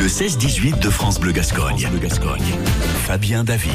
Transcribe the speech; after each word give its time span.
Le 0.00 0.06
16-18 0.06 0.78
de 0.78 0.88
France 0.88 1.20
Bleu 1.20 1.30
Gascogne. 1.30 1.86
Fabien 3.02 3.44
David. 3.44 3.70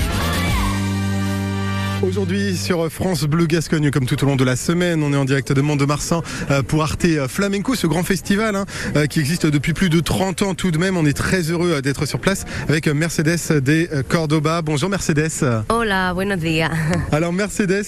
Aujourd'hui 2.01 2.57
sur 2.57 2.91
France 2.91 3.23
Bleu 3.23 3.45
Gascogne, 3.45 3.89
comme 3.89 4.05
tout 4.05 4.21
au 4.23 4.27
long 4.27 4.35
de 4.35 4.43
la 4.43 4.57
semaine, 4.57 5.01
on 5.01 5.13
est 5.13 5.17
en 5.17 5.23
direct 5.23 5.53
de 5.53 5.61
Mont-de-Marsan 5.61 6.23
euh, 6.51 6.61
pour 6.61 6.83
Arte 6.83 7.05
Flamenco, 7.29 7.73
ce 7.73 7.87
grand 7.87 8.03
festival 8.03 8.55
hein, 8.55 8.65
euh, 8.95 9.05
qui 9.05 9.21
existe 9.21 9.45
depuis 9.45 9.73
plus 9.73 9.89
de 9.89 10.01
30 10.01 10.41
ans 10.41 10.55
tout 10.55 10.71
de 10.71 10.77
même. 10.77 10.97
On 10.97 11.05
est 11.05 11.15
très 11.15 11.43
heureux 11.51 11.75
euh, 11.75 11.81
d'être 11.81 12.05
sur 12.05 12.19
place 12.19 12.43
avec 12.67 12.87
Mercedes 12.87 13.59
des 13.61 13.87
Cordoba. 14.09 14.61
Bonjour 14.61 14.89
Mercedes. 14.89 15.63
Hola, 15.69 16.13
buenos 16.13 16.37
días. 16.37 16.69
Alors 17.11 17.31
Mercedes, 17.31 17.85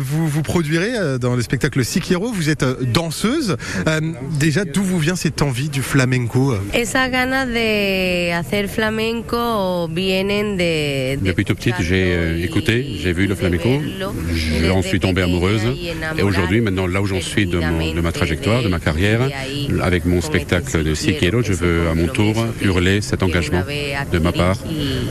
vous 0.00 0.26
vous 0.26 0.42
produirez 0.42 1.18
dans 1.20 1.36
le 1.36 1.42
spectacle 1.42 1.84
Siquiero, 1.84 2.32
vous 2.32 2.50
êtes 2.50 2.64
danseuse. 2.92 3.56
déjà, 4.38 4.64
d'où 4.64 4.82
vous 4.82 4.98
vient 4.98 5.16
cette 5.16 5.42
envie 5.42 5.68
du 5.68 5.82
flamenco 5.82 6.54
Esa 6.72 7.08
ganas 7.08 7.46
de 7.46 8.32
hacer 8.32 8.68
flamenco 8.68 9.88
vienen 9.88 10.56
de... 10.56 11.24
Depuis 11.24 11.44
tout 11.44 11.54
petit, 11.54 11.72
j'ai 11.80 12.42
écouté, 12.42 12.98
j'ai 13.00 13.12
vu 13.12 13.26
le 13.26 13.34
flamenco 13.34 13.43
J'en 14.66 14.82
suis 14.82 15.00
tombée 15.00 15.22
amoureuse. 15.22 15.62
Et 16.18 16.22
aujourd'hui, 16.22 16.60
maintenant, 16.60 16.86
là 16.86 17.02
où 17.02 17.06
j'en 17.06 17.20
suis 17.20 17.46
de, 17.46 17.58
ma 18.00 18.12
trajectoire, 18.12 18.62
de 18.62 18.68
ma 18.68 18.80
carrière, 18.80 19.20
avec 19.82 20.04
mon 20.04 20.20
spectacle 20.20 20.82
de 20.82 20.94
Siquero, 20.94 21.42
je 21.42 21.52
veux 21.52 21.88
à 21.88 21.94
mon 21.94 22.06
tour 22.06 22.34
hurler 22.62 23.00
cet 23.00 23.22
engagement 23.22 23.62
de 24.12 24.18
ma 24.18 24.32
part 24.32 24.56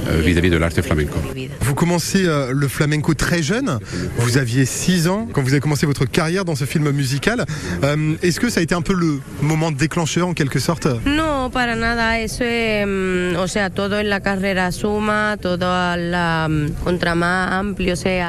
euh, 0.10 0.22
vis-à-vis 0.22 0.50
de 0.50 0.58
l'arte 0.58 0.82
flamenco. 0.82 1.18
Vous 1.62 1.76
commencez 1.76 2.26
euh, 2.26 2.52
le 2.54 2.68
flamenco 2.68 3.14
très 3.14 3.42
jeune. 3.42 3.80
Vous 4.18 4.38
aviez 4.38 4.66
6 4.66 5.08
ans 5.08 5.28
quand 5.32 5.42
vous 5.42 5.52
avez 5.52 5.60
commencé 5.60 5.86
votre 5.86 6.06
carrière 6.06 6.46
dans 6.46 6.56
ce 6.56 6.66
film 6.66 6.90
musical. 6.92 7.46
Euh, 7.84 8.16
est-ce 8.22 8.40
que 8.40 8.50
ça 8.50 8.60
a 8.60 8.64
été 8.64 8.76
un 8.76 8.82
peu 8.82 8.94
le 8.94 9.20
moment 9.42 9.72
déclencheur 9.72 10.28
en 10.28 10.34
quelque 10.34 10.60
sorte? 10.60 10.88
Non, 11.06 11.50
para 11.52 11.76
nada. 11.76 12.20
Eso 12.20 12.44
es, 12.44 12.86
mm, 12.86 13.36
o 13.38 13.48
sea, 13.48 13.70
todo 13.70 14.00
en 14.00 14.10
la 14.10 14.20
carrera 14.20 14.72
suma, 14.72 15.38
todo 15.42 15.66
la 15.98 16.50
contra 16.84 17.16
más 17.16 17.54
amplio 17.54 17.96
sea 17.96 18.23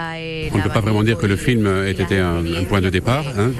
on 0.53 0.59
ne 0.59 0.63
peut 0.63 0.69
pas 0.71 0.81
vraiment 0.81 1.03
dire 1.03 1.19
que 1.19 1.27
le 1.27 1.37
film 1.37 1.67
ait 1.67 1.93
été 1.93 2.19
un, 2.19 2.43
point 2.69 2.81
de 2.81 2.91
départ. 2.91 3.25
Hein. 3.39 3.53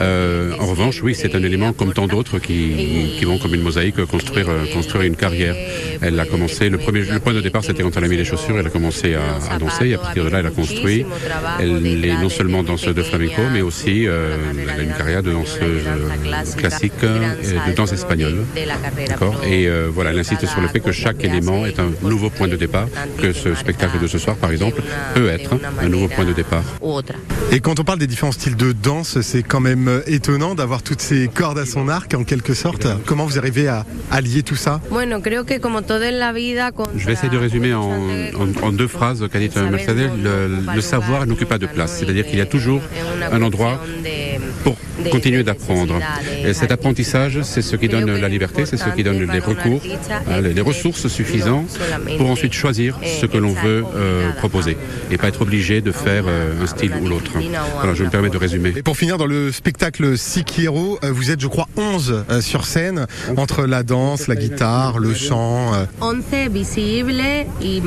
Euh, 0.00 0.54
en 0.58 0.66
revanche, 0.66 1.02
oui, 1.02 1.14
c'est 1.14 1.34
un 1.34 1.42
élément 1.42 1.72
comme 1.72 1.92
tant 1.92 2.06
d'autres 2.06 2.38
qui, 2.38 3.22
vont 3.24 3.38
comme 3.38 3.54
une 3.54 3.62
mosaïque 3.62 4.04
construire, 4.06 4.48
euh, 4.48 4.64
construire 4.72 5.04
une 5.04 5.16
carrière. 5.16 5.54
Elle 6.00 6.18
a 6.18 6.26
commencé, 6.26 6.68
le, 6.68 6.78
premier, 6.78 7.00
le 7.00 7.20
point 7.20 7.34
de 7.34 7.40
départ, 7.40 7.64
c'était 7.64 7.82
quand 7.82 7.96
elle 7.96 8.04
a 8.04 8.08
mis 8.08 8.16
les 8.16 8.24
chaussures, 8.24 8.58
elle 8.58 8.66
a 8.66 8.70
commencé 8.70 9.14
à, 9.14 9.58
danser, 9.58 9.88
et 9.88 9.94
à 9.94 9.98
partir 9.98 10.24
de 10.24 10.30
là, 10.30 10.40
elle 10.40 10.46
a 10.46 10.50
construit. 10.50 11.04
Elle 11.60 12.04
est 12.04 12.16
non 12.16 12.28
seulement 12.28 12.62
danseuse 12.62 12.94
de 12.94 13.02
flamenco, 13.02 13.42
mais 13.52 13.60
aussi 13.60 14.06
euh, 14.06 14.36
elle 14.74 14.80
a 14.80 14.82
une 14.82 14.94
carrière 14.94 15.22
de 15.22 15.32
danseuse 15.32 15.84
classique, 16.56 16.92
de 17.02 17.72
danse 17.74 17.92
espagnole. 17.92 18.44
Et 19.46 19.68
voilà, 19.90 20.10
elle 20.10 20.18
insiste 20.18 20.46
sur 20.46 20.60
le 20.60 20.68
fait 20.68 20.80
que 20.80 20.92
chaque 20.92 21.22
élément 21.24 21.66
est 21.66 21.78
un 21.78 21.90
nouveau 22.02 22.30
point 22.30 22.48
de 22.48 22.56
départ, 22.56 22.88
que 23.20 23.32
ce 23.32 23.54
spectacle 23.54 24.00
de 24.00 24.06
ce 24.06 24.18
soir, 24.18 24.36
par 24.36 24.50
exemple, 24.50 24.82
peut 25.14 25.28
être 25.28 25.56
un 25.82 25.88
nouveau 25.88 26.08
point 26.08 26.24
de 26.24 26.32
départ. 26.32 26.64
Et 27.50 27.60
quand 27.60 27.80
on 27.80 27.84
parle 27.84 27.98
des 27.98 28.06
différents 28.06 28.32
styles 28.32 28.56
de 28.56 28.72
danse, 28.72 29.20
c'est 29.20 29.42
quand 29.42 29.60
même 29.60 30.02
étonnant 30.06 30.54
d'avoir 30.54 30.82
toutes 30.82 31.00
ces 31.00 31.28
cordes 31.28 31.58
à 31.58 31.66
son 31.66 31.88
arc 31.88 32.14
en 32.14 32.24
quelque 32.24 32.54
sorte. 32.54 32.86
Comment 33.06 33.26
vous 33.26 33.38
arrivez 33.38 33.68
à 33.68 33.84
allier 34.10 34.42
tout 34.42 34.56
ça? 34.56 34.80
Je 36.96 37.06
vais 37.06 37.12
essayer 37.12 37.28
de 37.28 37.38
résumer 37.38 37.74
en, 37.74 38.72
deux 38.72 38.88
phrases 38.88 39.26
qu'a 39.30 39.38
dit 39.38 39.50
Mercedes. 39.70 40.10
Le, 40.22 40.74
le 40.74 40.80
savoir 40.80 41.26
n'occupe 41.26 41.48
pas 41.48 41.58
de 41.58 41.66
place. 41.66 41.98
C'est-à-dire 41.98 42.26
qu'il 42.26 42.38
y 42.38 42.42
a 42.42 42.46
toujours 42.46 42.80
un 43.30 43.42
endroit 43.42 43.80
pour 44.64 44.76
continuer 45.10 45.42
d'apprendre. 45.42 45.98
Et 46.44 46.52
cet 46.54 46.72
apprentissage, 46.72 47.42
c'est 47.42 47.62
ce 47.62 47.76
qui 47.76 47.88
donne 47.88 48.14
la 48.14 48.28
liberté, 48.28 48.66
c'est 48.66 48.76
ce 48.76 48.88
qui 48.90 49.02
donne 49.02 49.30
les 49.30 49.38
recours, 49.38 49.82
hein, 50.28 50.40
les 50.40 50.60
ressources 50.60 51.08
suffisantes 51.08 51.78
pour 52.16 52.30
ensuite 52.30 52.52
choisir 52.52 52.98
ce 53.20 53.26
que 53.26 53.38
l'on 53.38 53.52
veut 53.52 53.84
euh, 53.94 54.32
proposer 54.32 54.76
et 55.10 55.18
pas 55.18 55.28
être 55.28 55.42
obligé 55.42 55.80
de 55.80 55.92
faire 55.92 56.24
euh, 56.26 56.62
un 56.62 56.66
style 56.66 56.92
ou 57.00 57.08
l'autre. 57.08 57.32
Voilà, 57.76 57.94
je 57.94 58.04
me 58.04 58.10
permets 58.10 58.30
de 58.30 58.36
résumer. 58.36 58.72
Et 58.76 58.82
pour 58.82 58.96
finir, 58.96 59.18
dans 59.18 59.26
le 59.26 59.52
spectacle 59.52 60.16
Sikiero, 60.16 60.98
euh, 61.04 61.12
vous 61.12 61.30
êtes, 61.30 61.40
je 61.40 61.46
crois, 61.46 61.68
11 61.76 62.24
sur 62.40 62.64
scène, 62.64 63.06
entre 63.36 63.64
la 63.64 63.82
danse, 63.82 64.28
la 64.28 64.36
guitare, 64.36 64.98
le 64.98 65.14
chant. 65.14 65.72
11 66.00 66.22
visibles 66.50 67.20
et 67.62 67.80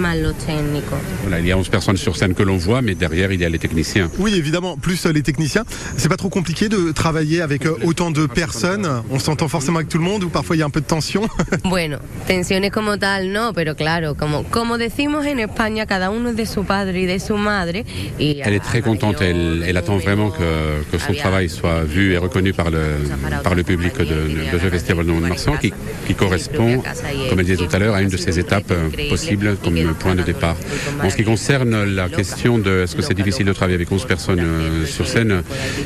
Voilà, 1.22 1.40
il 1.40 1.48
y 1.48 1.52
a 1.52 1.58
11 1.58 1.70
personnes 1.70 1.98
sur 1.98 2.16
scène 2.16 2.34
que 2.34 2.44
l'on 2.44 2.58
voit, 2.58 2.82
mais 2.82 2.96
derrière, 2.96 3.32
il 3.32 3.42
y 3.42 3.46
a 3.46 3.50
les 3.50 3.60
techniciens. 3.60 4.10
Oui, 4.20 4.36
évidemment, 4.36 4.78
plus 4.78 5.06
les 5.06 5.22
techniciens. 5.22 5.64
C'est 5.98 6.10
pas 6.10 6.18
trop 6.18 6.30
compliqué 6.30 6.70
de 6.70 6.92
travailler 6.96 7.42
avec 7.42 7.66
euh, 7.66 7.76
autant 7.84 8.10
de 8.10 8.26
personnes 8.26 8.90
On 9.12 9.20
s'entend 9.20 9.48
forcément 9.48 9.78
avec 9.78 9.90
tout 9.90 10.00
le 10.00 10.04
monde 10.04 10.24
ou 10.24 10.30
parfois 10.30 10.56
il 10.56 10.60
y 10.60 10.62
a 10.64 10.66
un 10.66 10.72
peu 10.72 10.82
de 10.82 10.86
tension? 10.86 11.28
Bueno, 11.64 12.00
tensiones 12.28 12.72
como 12.72 12.98
tal 12.98 13.32
no, 13.32 13.54
pero 13.54 13.76
claro, 13.76 14.16
como, 14.16 14.44
como 14.44 14.78
decimos 14.78 15.26
en 15.26 15.40
España, 15.40 15.86
cada 15.86 16.10
uno 16.10 16.30
es 16.30 16.36
de 16.36 16.46
su 16.46 16.64
padre 16.64 17.02
y 17.02 17.06
de 17.06 17.20
su 17.20 17.38
madre. 17.38 17.86
Y 18.20 18.42
elle 18.44 18.54
est 18.54 18.64
très 18.64 18.82
contente, 18.82 19.22
elle, 19.22 19.64
elle 19.68 19.78
attend 19.78 19.98
vraiment 19.98 20.32
que, 20.32 20.84
que, 20.92 20.98
son 20.98 21.14
travail 21.14 21.50
soit 21.50 21.84
vu 21.84 22.14
et 22.14 22.18
reconnu 22.18 22.54
par 22.54 22.70
le, 22.70 22.98
par 23.44 23.56
le 23.56 23.64
public 23.64 23.98
de, 23.98 24.04
de 24.06 24.60
ce 24.60 24.70
festival 24.70 25.06
de 25.06 25.12
Mont-de-Marsan 25.12 25.58
qui, 25.58 25.74
qui, 26.08 26.16
correspond, 26.16 26.82
comme 27.30 27.40
elle 27.40 27.46
disait 27.46 27.58
tout 27.58 27.76
à 27.76 27.80
l'heure, 27.80 27.96
à 27.96 28.02
une 28.02 28.10
de 28.10 28.18
ces 28.18 28.40
étapes 28.40 28.72
euh, 28.72 29.10
possibles 29.10 29.58
comme 29.64 29.76
point 29.96 30.16
de 30.16 30.24
départ. 30.24 30.56
En 31.04 31.10
ce 31.10 31.16
qui 31.16 31.24
concerne 31.24 31.84
la 31.84 32.10
question 32.10 32.58
de 32.58 32.84
est-ce 32.84 32.96
que 32.96 33.02
c'est 33.02 33.14
difficile 33.14 33.46
de 33.46 33.54
travailler 33.54 33.76
avec 33.76 33.92
11 33.92 34.06
personnes 34.06 34.40
euh, 34.42 34.86
sur 34.86 35.08
scène, 35.08 35.44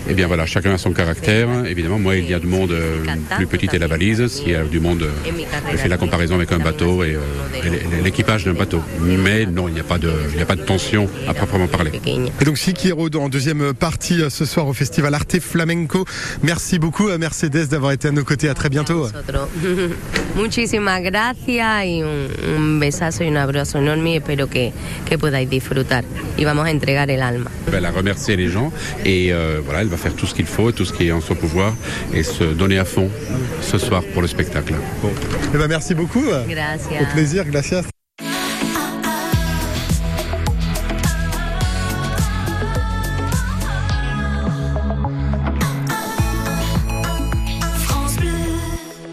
eh 0.07 0.13
bien 0.13 0.27
voilà, 0.27 0.45
chacun 0.45 0.73
a 0.73 0.77
son 0.77 0.91
caractère 0.99 1.47
Évidemment, 1.65 1.97
moi, 1.97 2.17
il 2.17 2.29
y 2.29 2.33
a 2.33 2.39
du 2.39 2.47
monde 2.47 2.71
euh, 2.71 2.97
plus 3.37 3.47
petit 3.47 3.69
et 3.71 3.79
la 3.79 3.87
valise. 3.87 4.27
S'il 4.27 4.49
y 4.49 4.55
a 4.55 4.63
du 4.63 4.81
monde, 4.81 5.03
euh, 5.03 5.31
je 5.71 5.77
fais 5.77 5.87
la 5.87 5.97
comparaison 5.97 6.35
avec 6.35 6.51
un 6.51 6.59
bateau 6.59 7.05
et, 7.05 7.15
euh, 7.15 7.69
l'équipage 8.03 8.43
d'un 8.43 8.53
bateau. 8.53 8.81
Mais 8.99 9.45
non, 9.45 9.69
il 9.69 9.75
n'y 9.75 9.79
a, 9.79 9.83
pas 9.83 9.97
de, 9.97 10.11
il 10.35 10.41
a 10.41 10.45
pas 10.45 10.57
de 10.57 10.61
tension 10.61 11.07
à 11.25 11.33
proprement 11.33 11.67
parler. 11.67 11.91
Et 12.05 12.45
donc, 12.45 12.57
Siquiero, 12.57 13.07
en 13.15 13.29
deuxième 13.29 13.73
partie 13.73 14.21
ce 14.29 14.43
soir 14.43 14.67
au 14.67 14.73
festival 14.73 15.13
Arte 15.13 15.39
Flamenco. 15.39 16.03
Merci 16.43 16.79
beaucoup 16.79 17.07
à 17.07 17.17
Mercedes 17.17 17.67
d'avoir 17.69 17.93
été 17.93 18.09
à 18.09 18.11
nos 18.11 18.25
côtés. 18.25 18.49
À 18.49 18.53
très 18.53 18.69
bientôt. 18.69 19.07
Muchísimas 20.35 21.01
gracias 21.01 21.85
y 21.85 22.01
un, 22.01 22.79
besazo 22.79 23.23
y 23.23 23.27
un 23.27 23.37
abrazo 23.37 23.77
enorme. 23.77 24.17
Espero 24.17 24.47
que, 24.47 24.71
que 25.07 25.17
podáis 25.17 25.49
disfrutar 25.49 26.03
y 26.37 26.43
vamos 26.43 26.67
a 26.67 26.71
entregar 26.71 27.09
el 27.09 27.21
alma. 27.21 27.49
Elle 27.71 27.85
a 27.85 27.91
remercié 27.91 28.35
les 28.35 28.49
gens 28.49 28.71
et 29.05 29.33
voilà, 29.63 29.81
elle 29.81 29.87
va 29.87 29.97
faire 29.97 30.13
tout 30.13 30.25
ce 30.25 30.33
qu'il 30.33 30.45
faut, 30.45 30.71
tout 30.71 30.88
ce 30.89 30.93
qui 30.93 31.07
est 31.07 31.11
en 31.11 31.21
son 31.21 31.35
pouvoir 31.35 31.73
et 32.13 32.23
se 32.23 32.43
donner 32.43 32.79
à 32.79 32.85
fond 32.85 33.09
ce 33.61 33.77
soir 33.77 34.03
pour 34.13 34.21
le 34.21 34.27
spectacle. 34.27 34.73
Bon. 35.01 35.11
Eh 35.53 35.57
ben 35.57 35.67
merci 35.67 35.93
beaucoup. 35.93 36.25
Gracias. 36.47 37.01
Au 37.01 37.13
plaisir, 37.13 37.45
gracias. 37.45 37.98